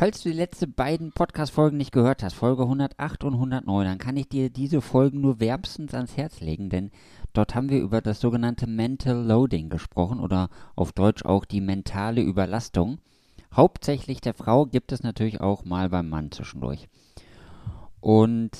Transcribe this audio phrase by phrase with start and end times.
[0.00, 4.16] Falls du die letzten beiden Podcast-Folgen nicht gehört hast, Folge 108 und 109, dann kann
[4.16, 6.90] ich dir diese Folgen nur wärmstens ans Herz legen, denn
[7.34, 12.22] dort haben wir über das sogenannte Mental Loading gesprochen oder auf Deutsch auch die mentale
[12.22, 12.96] Überlastung.
[13.52, 16.88] Hauptsächlich der Frau gibt es natürlich auch mal beim Mann zwischendurch.
[18.00, 18.52] Und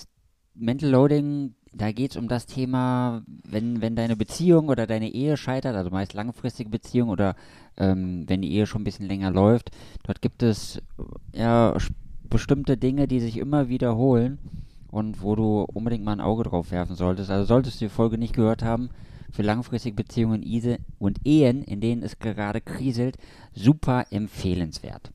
[0.52, 5.37] Mental Loading da geht es um das Thema, wenn, wenn deine Beziehung oder deine Ehe
[5.37, 7.37] scheitert, also meist langfristige Beziehung oder
[7.77, 9.70] ähm, wenn die Ehe schon ein bisschen länger läuft,
[10.02, 10.83] dort gibt es
[11.33, 11.77] ja
[12.29, 14.38] bestimmte Dinge, die sich immer wiederholen
[14.91, 17.30] und wo du unbedingt mal ein Auge drauf werfen solltest.
[17.30, 18.91] Also solltest du die Folge nicht gehört haben,
[19.30, 20.45] für langfristige Beziehungen
[20.98, 23.16] und Ehen, in denen es gerade kriselt,
[23.54, 25.13] super empfehlenswert.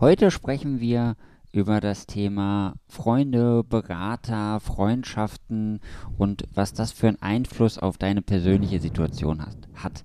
[0.00, 1.16] Heute sprechen wir
[1.52, 5.80] das Thema Freunde, Berater, Freundschaften
[6.16, 9.44] und was das für einen Einfluss auf deine persönliche Situation
[9.74, 10.04] hat.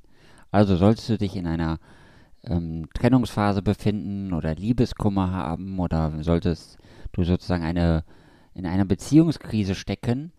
[0.51, 1.79] Also solltest du dich in einer
[2.43, 6.77] ähm, Trennungsphase befinden oder Liebeskummer haben oder solltest
[7.13, 8.03] du sozusagen eine,
[8.53, 10.31] in einer Beziehungskrise stecken,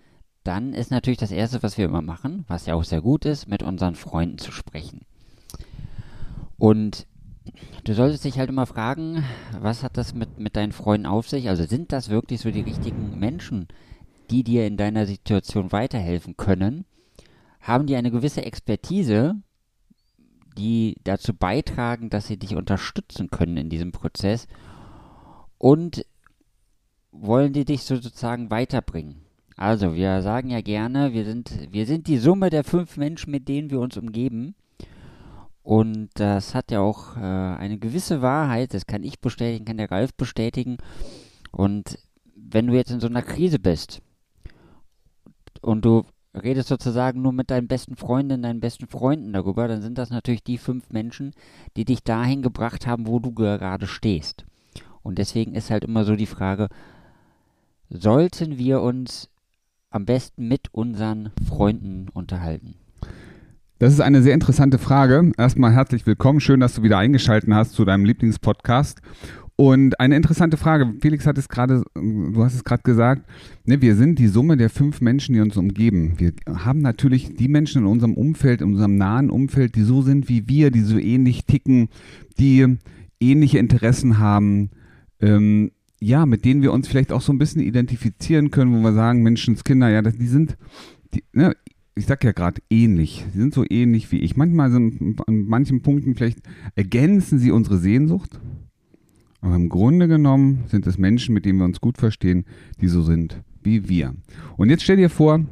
[0.44, 3.48] dann ist natürlich das Erste, was wir immer machen, was ja auch sehr gut ist,
[3.48, 5.02] mit unseren Freunden zu sprechen.
[6.56, 7.06] Und
[7.84, 9.24] du solltest dich halt immer fragen,
[9.60, 11.48] was hat das mit, mit deinen Freunden auf sich?
[11.48, 13.68] Also sind das wirklich so die richtigen Menschen,
[14.30, 16.84] die dir in deiner Situation weiterhelfen können?
[17.60, 19.36] Haben die eine gewisse Expertise,
[20.56, 24.46] die dazu beitragen, dass sie dich unterstützen können in diesem Prozess?
[25.58, 26.04] Und
[27.10, 29.22] wollen die dich sozusagen weiterbringen?
[29.56, 33.48] Also, wir sagen ja gerne, wir sind, wir sind die Summe der fünf Menschen, mit
[33.48, 34.54] denen wir uns umgeben.
[35.68, 39.90] Und das hat ja auch äh, eine gewisse Wahrheit, das kann ich bestätigen, kann der
[39.90, 40.78] Ralf bestätigen.
[41.50, 41.98] Und
[42.34, 44.00] wenn du jetzt in so einer Krise bist
[45.60, 49.98] und du redest sozusagen nur mit deinen besten Freundinnen, deinen besten Freunden darüber, dann sind
[49.98, 51.32] das natürlich die fünf Menschen,
[51.76, 54.46] die dich dahin gebracht haben, wo du gerade stehst.
[55.02, 56.68] Und deswegen ist halt immer so die Frage,
[57.90, 59.28] sollten wir uns
[59.90, 62.76] am besten mit unseren Freunden unterhalten?
[63.80, 65.30] Das ist eine sehr interessante Frage.
[65.38, 66.40] Erstmal herzlich willkommen.
[66.40, 69.00] Schön, dass du wieder eingeschaltet hast zu deinem Lieblingspodcast.
[69.54, 70.94] Und eine interessante Frage.
[71.00, 73.22] Felix hat es gerade, du hast es gerade gesagt,
[73.66, 76.14] ne, wir sind die Summe der fünf Menschen, die uns umgeben.
[76.18, 80.28] Wir haben natürlich die Menschen in unserem Umfeld, in unserem nahen Umfeld, die so sind
[80.28, 81.88] wie wir, die so ähnlich ticken,
[82.40, 82.78] die
[83.20, 84.70] ähnliche Interessen haben,
[85.20, 88.92] ähm, ja, mit denen wir uns vielleicht auch so ein bisschen identifizieren können, wo wir
[88.92, 90.56] sagen, Menschenskinder, ja, die sind,
[91.14, 91.54] die, ne,
[91.98, 93.26] ich sag ja gerade ähnlich.
[93.32, 94.36] Sie sind so ähnlich wie ich.
[94.36, 96.38] Manchmal sind an manchen Punkten vielleicht
[96.76, 98.40] ergänzen sie unsere Sehnsucht.
[99.40, 102.44] Aber im Grunde genommen sind es Menschen, mit denen wir uns gut verstehen,
[102.80, 104.14] die so sind wie wir.
[104.56, 105.44] Und jetzt stell dir vor,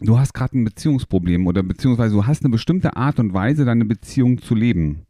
[0.00, 3.84] du hast gerade ein Beziehungsproblem oder beziehungsweise du hast eine bestimmte Art und Weise, deine
[3.84, 5.06] Beziehung zu leben.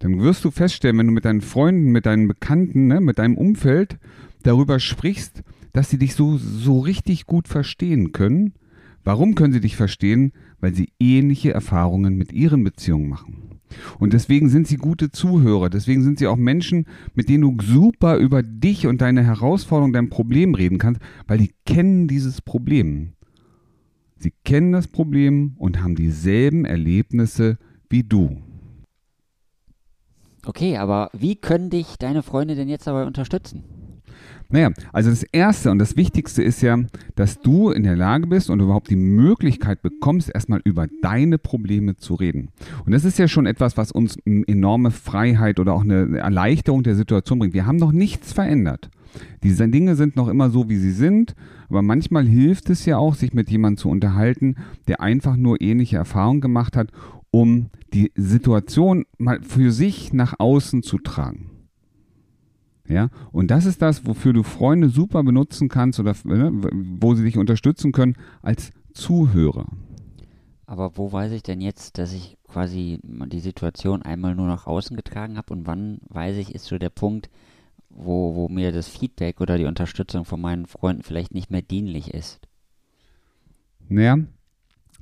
[0.00, 3.36] Dann wirst du feststellen, wenn du mit deinen Freunden, mit deinen Bekannten, ne, mit deinem
[3.36, 3.98] Umfeld
[4.42, 8.54] darüber sprichst, dass sie dich so, so richtig gut verstehen können
[9.04, 10.32] Warum können sie dich verstehen?
[10.60, 13.60] Weil sie ähnliche Erfahrungen mit ihren Beziehungen machen.
[13.98, 15.68] Und deswegen sind sie gute Zuhörer.
[15.68, 20.10] Deswegen sind sie auch Menschen, mit denen du super über dich und deine Herausforderung, dein
[20.10, 23.12] Problem reden kannst, weil die kennen dieses Problem.
[24.16, 27.58] Sie kennen das Problem und haben dieselben Erlebnisse
[27.90, 28.38] wie du.
[30.46, 33.64] Okay, aber wie können dich deine Freunde denn jetzt dabei unterstützen?
[34.50, 36.78] Naja, also das Erste und das Wichtigste ist ja,
[37.16, 41.96] dass du in der Lage bist und überhaupt die Möglichkeit bekommst, erstmal über deine Probleme
[41.96, 42.50] zu reden.
[42.84, 46.82] Und das ist ja schon etwas, was uns eine enorme Freiheit oder auch eine Erleichterung
[46.82, 47.54] der Situation bringt.
[47.54, 48.90] Wir haben noch nichts verändert.
[49.42, 51.34] Diese Dinge sind noch immer so, wie sie sind,
[51.68, 54.56] aber manchmal hilft es ja auch, sich mit jemandem zu unterhalten,
[54.88, 56.90] der einfach nur ähnliche Erfahrungen gemacht hat,
[57.30, 61.53] um die Situation mal für sich nach außen zu tragen.
[62.86, 66.52] Ja, und das ist das, wofür du Freunde super benutzen kannst oder ne,
[67.00, 69.66] wo sie dich unterstützen können als Zuhörer.
[70.66, 74.96] Aber wo weiß ich denn jetzt, dass ich quasi die Situation einmal nur nach außen
[74.96, 77.30] getragen habe und wann weiß ich, ist so der Punkt,
[77.88, 82.12] wo, wo mir das Feedback oder die Unterstützung von meinen Freunden vielleicht nicht mehr dienlich
[82.12, 82.40] ist?
[83.88, 84.18] Naja,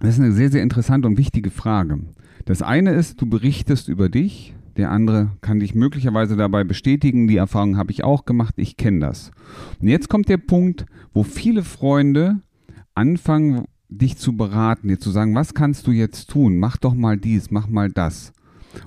[0.01, 2.01] das ist eine sehr, sehr interessante und wichtige Frage.
[2.45, 7.29] Das eine ist, du berichtest über dich, der andere kann dich möglicherweise dabei bestätigen.
[7.29, 9.31] Die Erfahrung habe ich auch gemacht, ich kenne das.
[9.81, 12.41] Und jetzt kommt der Punkt, wo viele Freunde
[12.95, 16.59] anfangen, dich zu beraten, dir zu sagen, was kannst du jetzt tun?
[16.59, 18.33] Mach doch mal dies, mach mal das.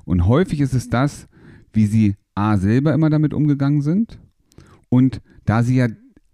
[0.03, 1.27] Und häufig ist es das,
[1.73, 4.19] wie sie A selber immer damit umgegangen sind
[4.89, 5.87] und da sie ja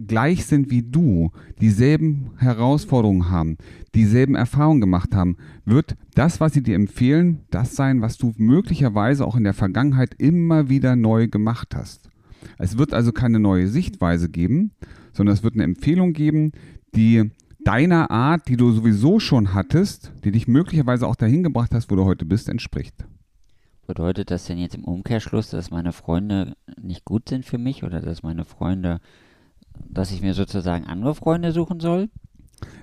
[0.07, 3.57] gleich sind wie du, dieselben Herausforderungen haben,
[3.95, 9.25] dieselben Erfahrungen gemacht haben, wird das, was sie dir empfehlen, das sein, was du möglicherweise
[9.25, 12.09] auch in der Vergangenheit immer wieder neu gemacht hast.
[12.57, 14.71] Es wird also keine neue Sichtweise geben,
[15.13, 16.51] sondern es wird eine Empfehlung geben,
[16.95, 17.31] die
[17.63, 21.95] deiner Art, die du sowieso schon hattest, die dich möglicherweise auch dahin gebracht hast, wo
[21.95, 23.05] du heute bist, entspricht.
[23.87, 27.99] Bedeutet das denn jetzt im Umkehrschluss, dass meine Freunde nicht gut sind für mich oder
[27.99, 28.99] dass meine Freunde
[29.89, 32.09] dass ich mir sozusagen andere Freunde suchen soll?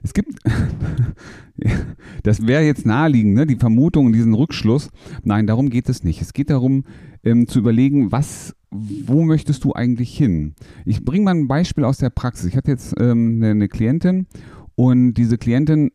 [0.02, 0.38] Es gibt,
[2.23, 3.46] das wäre jetzt naheliegend, ne?
[3.46, 4.90] die Vermutung, diesen Rückschluss.
[5.23, 6.20] Nein, darum geht es nicht.
[6.20, 6.85] Es geht darum,
[7.25, 10.55] ähm, zu überlegen, was, wo möchtest du eigentlich hin?
[10.85, 12.46] Ich bringe mal ein Beispiel aus der Praxis.
[12.46, 14.26] Ich hatte jetzt ähm, eine, eine, Klientin
[14.75, 15.91] und diese Klientin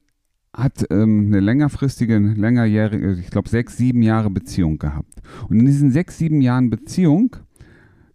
[0.55, 5.21] hat ähm, eine längerfristige, längerjährige, ich glaube sechs, sieben Jahre Beziehung gehabt.
[5.49, 7.35] Und in diesen sechs, sieben Jahren Beziehung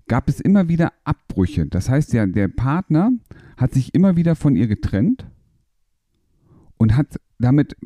[0.09, 1.67] gab es immer wieder Abbrüche.
[1.67, 3.13] Das heißt, der, der Partner
[3.57, 5.27] hat sich immer wieder von ihr getrennt
[6.79, 7.77] und hat damit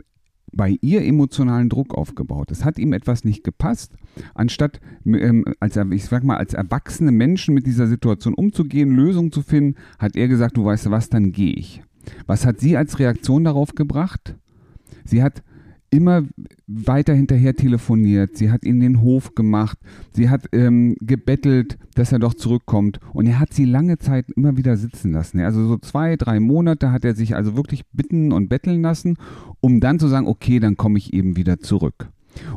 [0.54, 2.50] bei ihr emotionalen Druck aufgebaut.
[2.50, 3.94] Es hat ihm etwas nicht gepasst.
[4.34, 9.42] Anstatt ähm, als, ich sag mal, als erwachsene Menschen mit dieser Situation umzugehen, Lösungen zu
[9.42, 11.82] finden, hat er gesagt, du weißt was, dann gehe ich.
[12.26, 14.36] Was hat sie als Reaktion darauf gebracht?
[15.04, 15.42] Sie hat
[15.92, 16.22] immer
[16.66, 19.78] weiter hinterher telefoniert, sie hat ihn den Hof gemacht,
[20.12, 24.56] sie hat ähm, gebettelt, dass er doch zurückkommt und er hat sie lange Zeit immer
[24.56, 25.40] wieder sitzen lassen.
[25.40, 29.18] Also so zwei, drei Monate hat er sich also wirklich bitten und betteln lassen,
[29.60, 32.08] um dann zu sagen, okay, dann komme ich eben wieder zurück.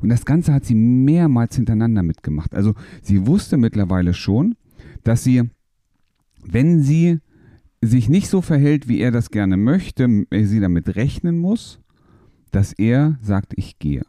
[0.02, 2.56] Und das Ganze hat sie mehrmals hintereinander mitgemacht.
[2.56, 4.56] Also sie wusste mittlerweile schon,
[5.04, 5.44] dass sie,
[6.42, 7.20] wenn sie
[7.82, 11.82] sich nicht so verhält, wie er das gerne möchte, sie damit rechnen muss,
[12.56, 14.06] dass er sagt, ich gehe.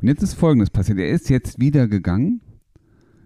[0.00, 0.98] Und jetzt ist Folgendes passiert.
[0.98, 2.40] Er ist jetzt wieder gegangen,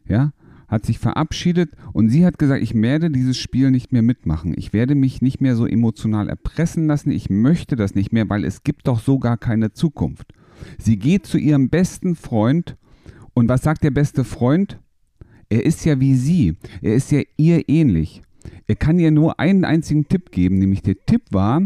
[0.08, 0.32] ja,
[0.68, 4.54] hat sich verabschiedet und sie hat gesagt, ich werde dieses Spiel nicht mehr mitmachen.
[4.56, 7.10] Ich werde mich nicht mehr so emotional erpressen lassen.
[7.10, 10.32] Ich möchte das nicht mehr, weil es gibt doch so gar keine Zukunft.
[10.78, 12.76] Sie geht zu ihrem besten Freund
[13.34, 14.80] und was sagt der beste Freund?
[15.50, 16.56] Er ist ja wie sie.
[16.80, 18.22] Er ist ja ihr ähnlich.
[18.66, 21.62] Er kann ihr nur einen einzigen Tipp geben, nämlich der Tipp war,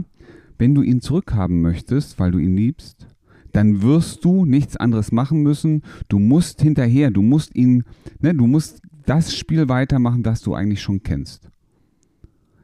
[0.60, 3.06] wenn du ihn zurückhaben möchtest, weil du ihn liebst,
[3.52, 5.82] dann wirst du nichts anderes machen müssen.
[6.08, 7.84] Du musst hinterher, du musst ihn,
[8.20, 11.48] ne, du musst das Spiel weitermachen, das du eigentlich schon kennst.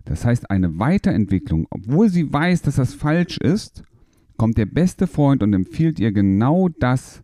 [0.05, 3.83] Das heißt, eine Weiterentwicklung, obwohl sie weiß, dass das falsch ist,
[4.37, 7.23] kommt der beste Freund und empfiehlt ihr genau das,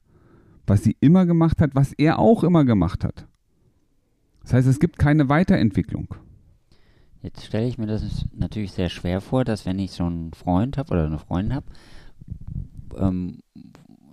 [0.67, 3.29] was sie immer gemacht hat, was er auch immer gemacht hat.
[4.43, 6.15] Das heißt, es gibt keine Weiterentwicklung.
[7.23, 10.77] Jetzt stelle ich mir das natürlich sehr schwer vor, dass wenn ich so einen Freund
[10.77, 11.67] habe oder eine Freundin habe,
[12.97, 13.39] ähm,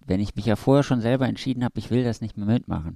[0.05, 2.95] wenn ich mich ja vorher schon selber entschieden habe, ich will das nicht mehr mitmachen.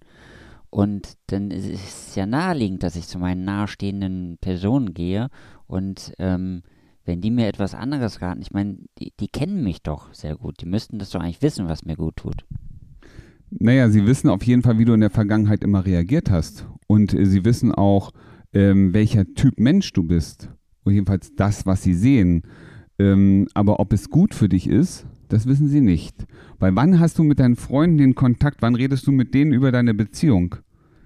[0.69, 5.30] Und dann ist es ja naheliegend, dass ich zu meinen nahestehenden Personen gehe
[5.68, 6.63] und ähm,
[7.06, 10.62] wenn die mir etwas anderes raten, ich meine, die, die kennen mich doch sehr gut,
[10.62, 12.45] die müssten das doch eigentlich wissen, was mir gut tut.
[13.50, 16.65] Naja, sie wissen auf jeden Fall, wie du in der Vergangenheit immer reagiert hast.
[16.88, 18.12] Und äh, sie wissen auch,
[18.53, 20.50] ähm, welcher Typ Mensch du bist.
[20.86, 22.43] Oder jedenfalls das, was sie sehen.
[23.00, 26.25] Ähm, aber ob es gut für dich ist, das wissen sie nicht.
[26.60, 29.72] Weil wann hast du mit deinen Freunden den Kontakt, wann redest du mit denen über
[29.72, 30.55] deine Beziehung?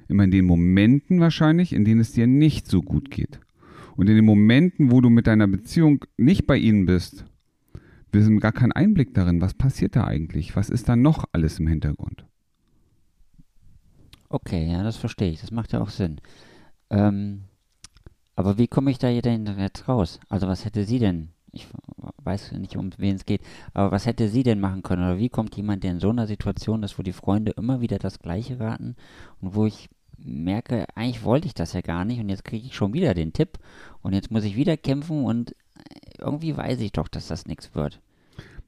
[0.10, 3.40] Immer in den Momenten wahrscheinlich, in denen es dir nicht so gut geht.
[3.96, 7.26] Und in den Momenten, wo du mit deiner Beziehung nicht bei ihnen bist,
[8.12, 11.60] wir haben gar keinen Einblick darin, was passiert da eigentlich, was ist da noch alles
[11.60, 12.26] im Hintergrund.
[14.30, 16.20] Okay, ja, das verstehe ich, das macht ja auch Sinn.
[16.90, 17.44] Ähm,
[18.36, 20.20] aber wie komme ich da jetzt raus?
[20.30, 21.30] Also was hätte sie denn?
[21.52, 21.68] Ich
[22.24, 23.42] weiß nicht, um wen es geht,
[23.74, 25.04] aber was hätte sie denn machen können?
[25.04, 27.98] Oder wie kommt jemand, der in so einer Situation ist, wo die Freunde immer wieder
[27.98, 28.96] das Gleiche raten
[29.42, 32.76] und wo ich merke, eigentlich wollte ich das ja gar nicht und jetzt kriege ich
[32.76, 33.60] schon wieder den Tipp
[34.02, 35.56] und jetzt muss ich wieder kämpfen und
[36.20, 38.02] irgendwie weiß ich doch, dass das nichts wird.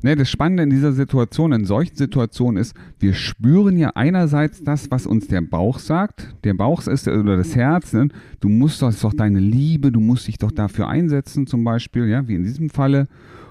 [0.01, 4.89] Ne, das Spannende in dieser Situation, in solchen Situationen ist, wir spüren ja einerseits das,
[4.91, 6.35] was uns der Bauch sagt.
[6.45, 8.07] Der Bauch ist, oder das Herz, ne?
[8.39, 12.07] du musst das ist doch deine Liebe, du musst dich doch dafür einsetzen, zum Beispiel,
[12.07, 13.09] ja, wie in diesem Falle.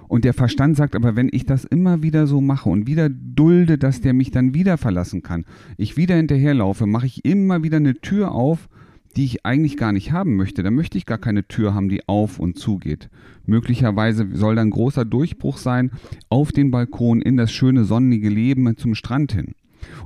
[0.09, 3.77] Und der Verstand sagt aber, wenn ich das immer wieder so mache und wieder dulde,
[3.77, 5.45] dass der mich dann wieder verlassen kann,
[5.77, 8.71] ich wieder hinterherlaufe, mache ich immer wieder eine Tür auf,
[9.19, 10.63] die ich eigentlich gar nicht haben möchte.
[10.63, 13.11] Da möchte ich gar keine Tür haben, die auf und zugeht.
[13.47, 15.91] Möglicherweise soll da ein großer Durchbruch sein
[16.29, 19.57] auf den Balkon in das schöne sonnige Leben zum Strand hin.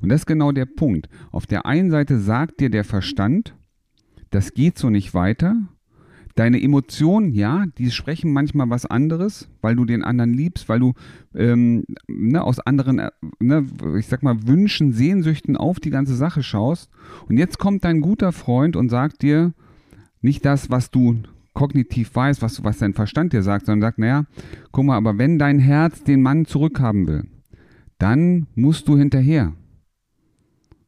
[0.01, 1.11] Und das ist genau der Punkt.
[1.31, 3.55] Auf der einen Seite sagt dir der Verstand,
[4.31, 5.57] das geht so nicht weiter.
[6.35, 10.95] Deine Emotionen, ja, die sprechen manchmal was anderes, weil du den anderen liebst, weil du
[11.35, 13.67] ähm, ne, aus anderen, äh, ne,
[13.99, 16.91] ich sag mal, Wünschen, Sehnsüchten auf die ganze Sache schaust.
[17.29, 19.53] Und jetzt kommt dein guter Freund und sagt dir
[20.23, 21.23] nicht das, was du
[21.55, 24.25] kognitiv weißt, was, was dein Verstand dir sagt, sondern sagt, naja,
[24.71, 27.25] guck mal, aber wenn dein Herz den Mann zurückhaben will,
[27.99, 29.53] dann musst du hinterher.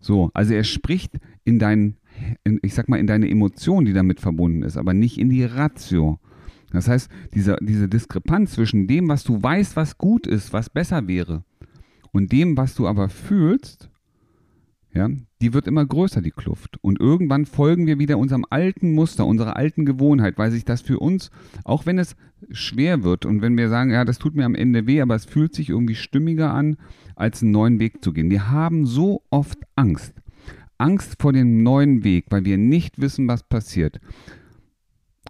[0.01, 1.97] So, also er spricht in deinen
[2.45, 5.45] in, ich sag mal, in deine Emotion, die damit verbunden ist, aber nicht in die
[5.45, 6.19] Ratio.
[6.73, 11.07] Das heißt, diese, diese Diskrepanz zwischen dem, was du weißt, was gut ist, was besser
[11.07, 11.45] wäre,
[12.12, 13.90] und dem, was du aber fühlst,
[14.95, 15.09] ja,
[15.43, 16.78] die wird immer größer, die Kluft.
[16.81, 21.00] Und irgendwann folgen wir wieder unserem alten Muster, unserer alten Gewohnheit, weil sich das für
[21.00, 21.33] uns,
[21.64, 22.14] auch wenn es
[22.50, 25.25] schwer wird und wenn wir sagen, ja, das tut mir am Ende weh, aber es
[25.25, 26.76] fühlt sich irgendwie stimmiger an,
[27.16, 28.31] als einen neuen Weg zu gehen.
[28.31, 30.14] Wir haben so oft Angst.
[30.78, 34.00] Angst vor dem neuen Weg, weil wir nicht wissen, was passiert.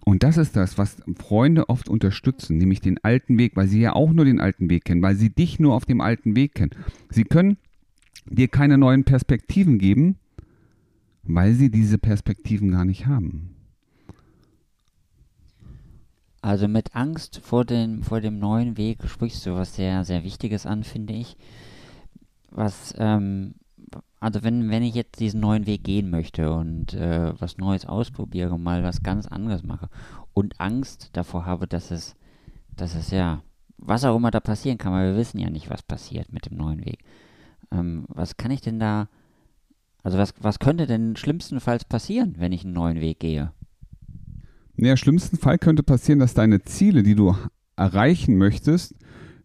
[0.03, 3.93] Und das ist das, was Freunde oft unterstützen, nämlich den alten Weg, weil sie ja
[3.93, 6.75] auch nur den alten Weg kennen, weil sie dich nur auf dem alten Weg kennen.
[7.09, 7.57] Sie können
[8.29, 10.17] dir keine neuen Perspektiven geben,
[11.23, 13.55] weil sie diese Perspektiven gar nicht haben.
[16.41, 20.67] Also mit Angst vor dem, vor dem neuen Weg sprichst du was sehr, sehr Wichtiges
[20.67, 21.35] an, finde ich.
[22.51, 23.55] Was ähm,
[24.25, 28.57] also wenn, wenn ich jetzt diesen neuen Weg gehen möchte und äh, was Neues ausprobiere,
[28.57, 29.87] mal was ganz anderes mache
[30.33, 32.15] und Angst davor habe, dass es,
[32.75, 33.43] dass es ja,
[33.77, 36.57] was auch immer da passieren kann, weil wir wissen ja nicht, was passiert mit dem
[36.57, 37.03] neuen Weg.
[37.71, 39.09] Ähm, was kann ich denn da,
[40.01, 43.51] also was, was könnte denn schlimmstenfalls passieren, wenn ich einen neuen Weg gehe?
[44.75, 47.35] Ja, schlimmsten Fall könnte passieren, dass deine Ziele, die du
[47.75, 48.95] erreichen möchtest,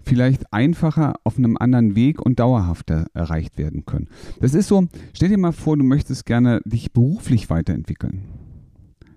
[0.05, 4.09] vielleicht einfacher auf einem anderen Weg und dauerhafter erreicht werden können.
[4.41, 8.23] Das ist so, stell dir mal vor, du möchtest gerne dich beruflich weiterentwickeln.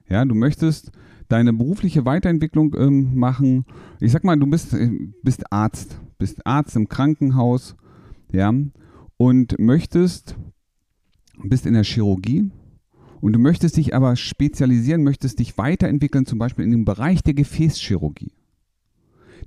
[0.10, 0.92] Ja, du möchtest
[1.30, 3.66] deine berufliche Weiterentwicklung ähm, machen.
[4.00, 4.92] Ich sag mal, du bist, äh,
[5.24, 7.76] bist Arzt, bist Arzt im Krankenhaus,
[8.32, 8.54] ja,
[9.18, 10.36] und möchtest,
[11.44, 12.52] bist in der Chirurgie
[13.22, 17.34] und du möchtest dich aber spezialisieren, möchtest dich weiterentwickeln, zum Beispiel in dem Bereich der
[17.34, 18.34] Gefäßchirurgie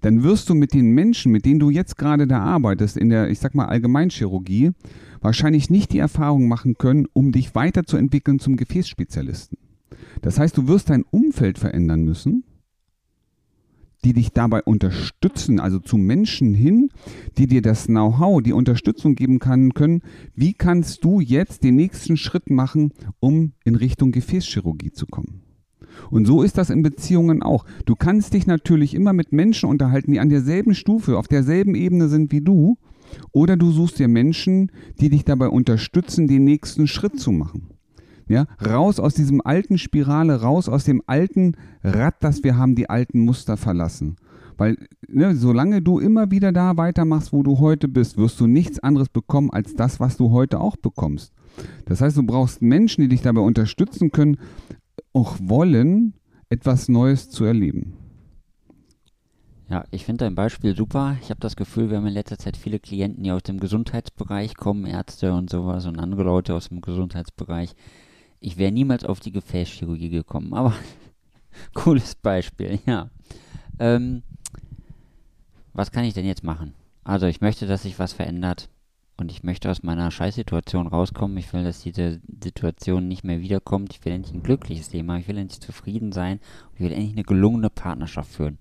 [0.01, 3.31] dann wirst du mit den Menschen, mit denen du jetzt gerade da arbeitest, in der,
[3.31, 4.73] ich sag mal, Allgemeinchirurgie,
[5.21, 9.59] wahrscheinlich nicht die Erfahrung machen können, um dich weiterzuentwickeln zum Gefäßspezialisten.
[10.23, 12.45] Das heißt, du wirst dein Umfeld verändern müssen,
[14.05, 16.91] die dich dabei unterstützen, also zu Menschen hin,
[17.39, 20.03] die dir das Know-how, die Unterstützung geben kann, können.
[20.35, 25.46] Wie kannst du jetzt den nächsten Schritt machen, um in Richtung Gefäßchirurgie zu kommen?
[26.11, 27.65] Und so ist das in Beziehungen auch.
[27.85, 32.09] Du kannst dich natürlich immer mit Menschen unterhalten, die an derselben Stufe, auf derselben Ebene
[32.09, 32.77] sind wie du.
[33.33, 37.69] Oder du suchst dir Menschen, die dich dabei unterstützen, den nächsten Schritt zu machen.
[38.29, 41.53] Ja, raus aus diesem alten Spirale, raus aus dem alten
[41.85, 44.17] Rad, das wir haben, die alten Muster verlassen.
[44.57, 44.77] Weil
[45.07, 49.09] ne, solange du immer wieder da weitermachst, wo du heute bist, wirst du nichts anderes
[49.09, 51.33] bekommen als das, was du heute auch bekommst.
[51.85, 54.39] Das heißt, du brauchst Menschen, die dich dabei unterstützen können,
[55.17, 56.13] auch wollen,
[56.51, 57.97] etwas Neues zu erleben.
[59.69, 61.17] Ja, ich finde dein Beispiel super.
[61.23, 64.55] Ich habe das Gefühl, wir haben in letzter Zeit viele Klienten, die aus dem Gesundheitsbereich
[64.55, 67.75] kommen, Ärzte und sowas und andere Leute aus dem Gesundheitsbereich.
[68.39, 70.75] Ich wäre niemals auf die Gefäßchirurgie gekommen, aber
[71.75, 73.11] cooles Beispiel, ja.
[73.79, 74.23] Ähm,
[75.73, 76.75] was kann ich denn jetzt machen?
[77.05, 78.69] Also ich möchte, dass sich was verändert
[79.17, 81.37] und ich möchte aus meiner Scheißsituation rauskommen.
[81.39, 83.93] Ich will, dass diese Situation nicht mehr wiederkommt.
[83.95, 85.21] Ich will endlich ein glückliches Leben haben.
[85.21, 86.41] Ich will endlich zufrieden sein.
[86.75, 88.59] Ich will endlich eine gelungene Partnerschaft führen.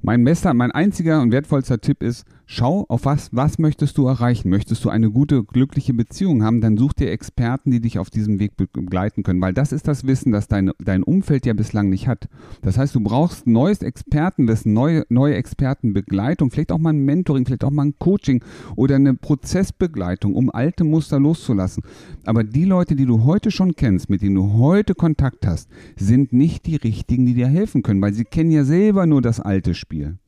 [0.00, 4.48] Mein bester, mein einziger und wertvollster Tipp ist, schau auf was, was möchtest du erreichen?
[4.48, 6.60] Möchtest du eine gute, glückliche Beziehung haben?
[6.60, 10.06] Dann such dir Experten, die dich auf diesem Weg begleiten können, weil das ist das
[10.06, 12.28] Wissen, das dein, dein Umfeld ja bislang nicht hat.
[12.62, 17.44] Das heißt, du brauchst neues Experten, das neue, neue Expertenbegleitung, vielleicht auch mal ein Mentoring,
[17.44, 18.42] vielleicht auch mal ein Coaching
[18.76, 21.82] oder eine Prozessbegleitung, um alte Muster loszulassen.
[22.24, 26.32] Aber die Leute, die du heute schon kennst, mit denen du heute Kontakt hast, sind
[26.32, 29.74] nicht die richtigen, die dir helfen können, weil sie kennen ja selber nur das alte
[29.74, 29.87] Spiel.
[29.88, 30.18] Spiel.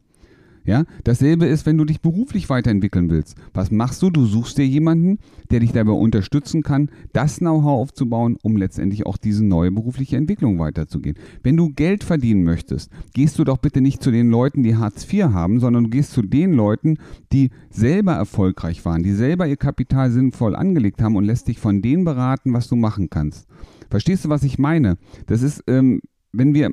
[0.64, 3.36] Ja, dasselbe ist, wenn du dich beruflich weiterentwickeln willst.
[3.52, 4.08] Was machst du?
[4.08, 5.18] Du suchst dir jemanden,
[5.50, 10.58] der dich dabei unterstützen kann, das Know-how aufzubauen, um letztendlich auch diese neue berufliche Entwicklung
[10.58, 11.16] weiterzugehen.
[11.42, 15.10] Wenn du Geld verdienen möchtest, gehst du doch bitte nicht zu den Leuten, die Hartz
[15.10, 16.96] IV haben, sondern du gehst zu den Leuten,
[17.32, 21.82] die selber erfolgreich waren, die selber ihr Kapital sinnvoll angelegt haben und lässt dich von
[21.82, 23.46] denen beraten, was du machen kannst.
[23.90, 24.96] Verstehst du, was ich meine?
[25.26, 26.00] Das ist, ähm,
[26.32, 26.72] wenn wir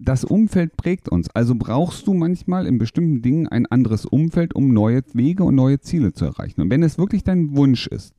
[0.00, 1.28] das Umfeld prägt uns.
[1.34, 5.80] Also brauchst du manchmal in bestimmten Dingen ein anderes Umfeld, um neue Wege und neue
[5.80, 6.62] Ziele zu erreichen.
[6.62, 8.14] Und wenn es wirklich dein Wunsch ist,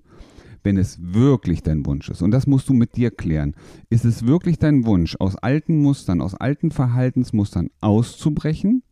[0.64, 3.56] wenn es wirklich dein Wunsch ist, und das musst du mit dir klären,
[3.90, 8.84] ist es wirklich dein Wunsch, aus alten Mustern, aus alten Verhaltensmustern auszubrechen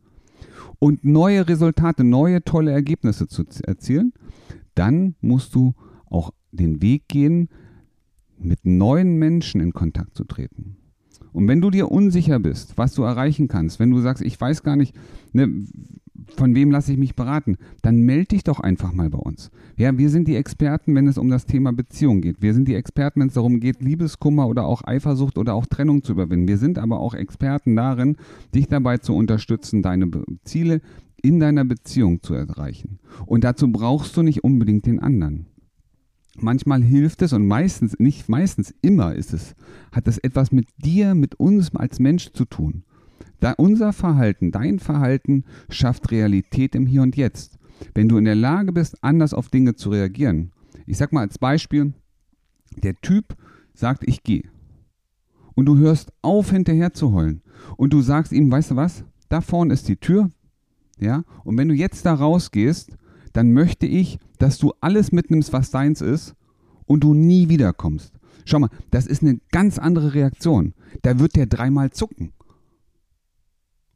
[0.80, 4.12] und neue Resultate, neue tolle Ergebnisse zu erzielen,
[4.74, 5.74] dann musst du
[6.06, 7.48] auch den Weg gehen,
[8.36, 10.79] mit neuen Menschen in Kontakt zu treten.
[11.32, 14.62] Und wenn du dir unsicher bist, was du erreichen kannst, wenn du sagst, ich weiß
[14.62, 14.94] gar nicht,
[15.32, 15.64] ne,
[16.36, 19.50] von wem lasse ich mich beraten, dann melde dich doch einfach mal bei uns.
[19.76, 22.42] Ja, wir sind die Experten, wenn es um das Thema Beziehung geht.
[22.42, 26.02] Wir sind die Experten, wenn es darum geht, Liebeskummer oder auch Eifersucht oder auch Trennung
[26.02, 26.48] zu überwinden.
[26.48, 28.16] Wir sind aber auch Experten darin,
[28.54, 30.10] dich dabei zu unterstützen, deine
[30.44, 30.80] Ziele
[31.22, 32.98] in deiner Beziehung zu erreichen.
[33.26, 35.46] Und dazu brauchst du nicht unbedingt den anderen.
[36.36, 39.54] Manchmal hilft es und meistens, nicht meistens, immer ist es,
[39.92, 42.84] hat es etwas mit dir, mit uns als Mensch zu tun.
[43.40, 47.58] Da unser Verhalten, dein Verhalten schafft Realität im Hier und Jetzt.
[47.94, 50.52] Wenn du in der Lage bist, anders auf Dinge zu reagieren.
[50.86, 51.94] Ich sag mal als Beispiel,
[52.82, 53.36] der Typ
[53.74, 54.44] sagt, ich gehe.
[55.54, 57.42] Und du hörst auf, hinterher zu heulen.
[57.76, 59.04] Und du sagst ihm, weißt du was?
[59.28, 60.30] Da vorne ist die Tür.
[60.98, 61.24] Ja?
[61.44, 62.96] Und wenn du jetzt da rausgehst,
[63.32, 66.34] dann möchte ich, dass du alles mitnimmst, was deins ist
[66.86, 68.12] und du nie wiederkommst.
[68.44, 70.74] Schau mal, das ist eine ganz andere Reaktion.
[71.02, 72.32] Da wird der dreimal zucken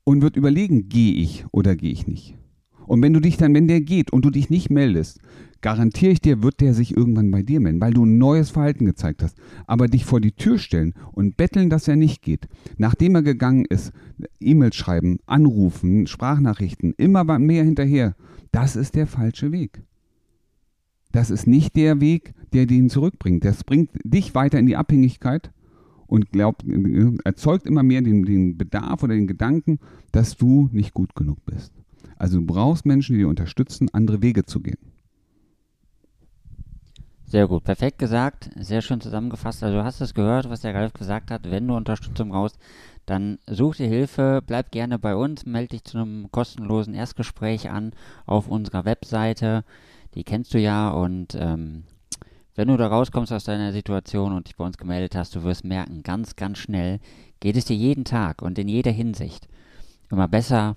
[0.04, 2.36] und wird überlegen, gehe ich oder gehe ich nicht.
[2.86, 5.20] Und wenn du dich dann, wenn der geht und du dich nicht meldest,
[5.60, 8.84] garantiere ich dir, wird der sich irgendwann bei dir melden, weil du ein neues Verhalten
[8.84, 9.38] gezeigt hast.
[9.66, 13.64] Aber dich vor die Tür stellen und betteln, dass er nicht geht, nachdem er gegangen
[13.64, 13.92] ist,
[14.40, 18.14] E-Mails schreiben, anrufen, Sprachnachrichten, immer mehr hinterher,
[18.52, 19.82] das ist der falsche Weg.
[21.12, 23.44] Das ist nicht der Weg, der den zurückbringt.
[23.44, 25.50] Das bringt dich weiter in die Abhängigkeit
[26.06, 26.64] und glaubt,
[27.24, 29.78] erzeugt immer mehr den, den Bedarf oder den Gedanken,
[30.12, 31.72] dass du nicht gut genug bist.
[32.16, 34.78] Also du brauchst Menschen, die dir unterstützen, andere Wege zu gehen.
[37.26, 39.64] Sehr gut, perfekt gesagt, sehr schön zusammengefasst.
[39.64, 41.50] Also du hast es gehört, was der Ralf gesagt hat.
[41.50, 42.58] Wenn du Unterstützung brauchst,
[43.06, 47.92] dann such dir Hilfe, bleib gerne bei uns, melde dich zu einem kostenlosen Erstgespräch an
[48.26, 49.64] auf unserer Webseite.
[50.14, 51.82] Die kennst du ja und ähm,
[52.54, 55.64] wenn du da rauskommst aus deiner Situation und dich bei uns gemeldet hast, du wirst
[55.64, 57.00] merken, ganz, ganz schnell
[57.40, 59.48] geht es dir jeden Tag und in jeder Hinsicht
[60.08, 60.76] immer besser